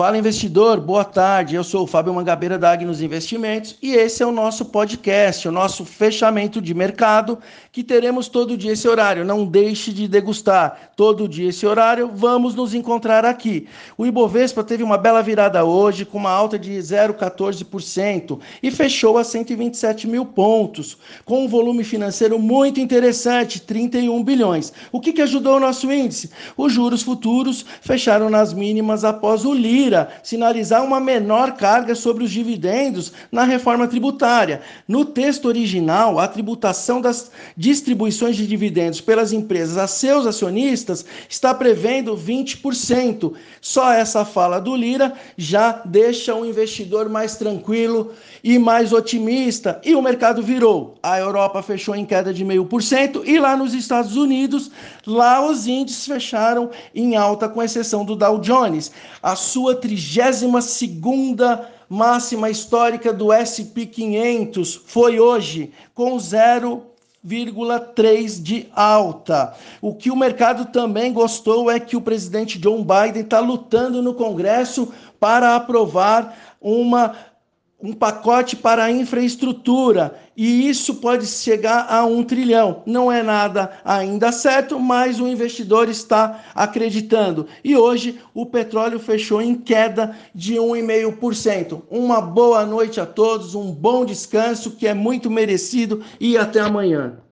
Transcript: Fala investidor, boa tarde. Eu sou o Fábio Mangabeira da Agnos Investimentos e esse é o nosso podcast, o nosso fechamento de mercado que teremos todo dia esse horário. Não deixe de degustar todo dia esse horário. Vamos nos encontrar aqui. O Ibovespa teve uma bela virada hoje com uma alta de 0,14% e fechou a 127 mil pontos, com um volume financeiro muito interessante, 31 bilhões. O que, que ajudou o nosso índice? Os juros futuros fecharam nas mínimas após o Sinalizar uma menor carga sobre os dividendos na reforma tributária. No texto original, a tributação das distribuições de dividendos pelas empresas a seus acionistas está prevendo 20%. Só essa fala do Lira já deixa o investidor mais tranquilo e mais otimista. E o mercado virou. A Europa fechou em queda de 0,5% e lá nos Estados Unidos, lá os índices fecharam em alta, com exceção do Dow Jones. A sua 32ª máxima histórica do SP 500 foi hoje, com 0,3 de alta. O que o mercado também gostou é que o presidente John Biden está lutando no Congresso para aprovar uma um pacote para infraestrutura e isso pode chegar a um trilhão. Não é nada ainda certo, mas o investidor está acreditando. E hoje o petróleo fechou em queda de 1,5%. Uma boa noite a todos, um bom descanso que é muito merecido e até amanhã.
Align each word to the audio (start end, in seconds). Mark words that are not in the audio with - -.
Fala 0.00 0.16
investidor, 0.16 0.80
boa 0.80 1.04
tarde. 1.04 1.56
Eu 1.56 1.62
sou 1.62 1.82
o 1.82 1.86
Fábio 1.86 2.14
Mangabeira 2.14 2.58
da 2.58 2.72
Agnos 2.72 3.02
Investimentos 3.02 3.76
e 3.82 3.92
esse 3.92 4.22
é 4.22 4.26
o 4.26 4.32
nosso 4.32 4.64
podcast, 4.64 5.46
o 5.46 5.52
nosso 5.52 5.84
fechamento 5.84 6.58
de 6.58 6.72
mercado 6.72 7.38
que 7.70 7.84
teremos 7.84 8.26
todo 8.26 8.56
dia 8.56 8.72
esse 8.72 8.88
horário. 8.88 9.26
Não 9.26 9.44
deixe 9.44 9.92
de 9.92 10.08
degustar 10.08 10.92
todo 10.96 11.28
dia 11.28 11.50
esse 11.50 11.66
horário. 11.66 12.10
Vamos 12.14 12.54
nos 12.54 12.72
encontrar 12.72 13.26
aqui. 13.26 13.68
O 13.98 14.06
Ibovespa 14.06 14.64
teve 14.64 14.82
uma 14.82 14.96
bela 14.96 15.22
virada 15.22 15.66
hoje 15.66 16.06
com 16.06 16.16
uma 16.16 16.30
alta 16.30 16.58
de 16.58 16.72
0,14% 16.72 18.40
e 18.62 18.70
fechou 18.70 19.18
a 19.18 19.22
127 19.22 20.08
mil 20.08 20.24
pontos, 20.24 20.96
com 21.26 21.44
um 21.44 21.48
volume 21.48 21.84
financeiro 21.84 22.38
muito 22.38 22.80
interessante, 22.80 23.60
31 23.60 24.24
bilhões. 24.24 24.72
O 24.90 24.98
que, 24.98 25.12
que 25.12 25.20
ajudou 25.20 25.58
o 25.58 25.60
nosso 25.60 25.92
índice? 25.92 26.30
Os 26.56 26.72
juros 26.72 27.02
futuros 27.02 27.66
fecharam 27.82 28.30
nas 28.30 28.54
mínimas 28.54 29.04
após 29.04 29.44
o 29.44 29.52
Sinalizar 30.22 30.84
uma 30.84 31.00
menor 31.00 31.52
carga 31.56 31.94
sobre 31.94 32.24
os 32.24 32.30
dividendos 32.30 33.12
na 33.30 33.44
reforma 33.44 33.88
tributária. 33.88 34.60
No 34.86 35.04
texto 35.04 35.46
original, 35.46 36.18
a 36.18 36.28
tributação 36.28 37.00
das 37.00 37.30
distribuições 37.56 38.36
de 38.36 38.46
dividendos 38.46 39.00
pelas 39.00 39.32
empresas 39.32 39.76
a 39.76 39.86
seus 39.86 40.26
acionistas 40.26 41.04
está 41.28 41.52
prevendo 41.54 42.16
20%. 42.16 43.34
Só 43.60 43.92
essa 43.92 44.24
fala 44.24 44.60
do 44.60 44.76
Lira 44.76 45.12
já 45.36 45.82
deixa 45.84 46.34
o 46.34 46.46
investidor 46.46 47.08
mais 47.08 47.36
tranquilo 47.36 48.12
e 48.42 48.58
mais 48.58 48.92
otimista. 48.92 49.80
E 49.84 49.94
o 49.94 50.02
mercado 50.02 50.42
virou. 50.42 50.96
A 51.02 51.18
Europa 51.18 51.62
fechou 51.62 51.94
em 51.94 52.04
queda 52.04 52.32
de 52.32 52.44
0,5% 52.44 53.22
e 53.24 53.38
lá 53.38 53.56
nos 53.56 53.74
Estados 53.74 54.16
Unidos, 54.16 54.70
lá 55.06 55.44
os 55.44 55.66
índices 55.66 56.06
fecharam 56.06 56.70
em 56.94 57.16
alta, 57.16 57.48
com 57.48 57.62
exceção 57.62 58.04
do 58.04 58.16
Dow 58.16 58.38
Jones. 58.38 58.90
A 59.22 59.36
sua 59.36 59.74
32ª 59.80 61.64
máxima 61.88 62.50
histórica 62.50 63.12
do 63.12 63.32
SP 63.34 63.86
500 63.86 64.82
foi 64.86 65.18
hoje, 65.18 65.72
com 65.92 66.16
0,3 66.16 68.40
de 68.40 68.68
alta. 68.72 69.52
O 69.82 69.92
que 69.94 70.08
o 70.10 70.16
mercado 70.16 70.66
também 70.66 71.12
gostou 71.12 71.68
é 71.70 71.80
que 71.80 71.96
o 71.96 72.00
presidente 72.00 72.58
John 72.58 72.84
Biden 72.84 73.22
está 73.22 73.40
lutando 73.40 74.00
no 74.00 74.14
Congresso 74.14 74.92
para 75.18 75.56
aprovar 75.56 76.38
uma 76.60 77.16
um 77.82 77.92
pacote 77.92 78.56
para 78.56 78.90
infraestrutura 78.90 80.18
e 80.36 80.68
isso 80.68 80.94
pode 80.96 81.26
chegar 81.26 81.86
a 81.90 82.04
um 82.04 82.22
trilhão. 82.22 82.82
Não 82.86 83.12
é 83.12 83.22
nada 83.22 83.72
ainda 83.84 84.32
certo, 84.32 84.80
mas 84.80 85.20
o 85.20 85.28
investidor 85.28 85.88
está 85.88 86.42
acreditando. 86.54 87.46
E 87.62 87.76
hoje 87.76 88.18
o 88.32 88.46
petróleo 88.46 88.98
fechou 88.98 89.42
em 89.42 89.54
queda 89.54 90.16
de 90.34 90.54
1,5%. 90.54 91.82
Uma 91.90 92.22
boa 92.22 92.64
noite 92.64 93.00
a 93.00 93.04
todos, 93.04 93.54
um 93.54 93.70
bom 93.70 94.04
descanso 94.04 94.70
que 94.70 94.86
é 94.86 94.94
muito 94.94 95.30
merecido 95.30 96.02
e 96.18 96.38
até 96.38 96.60
amanhã. 96.60 97.20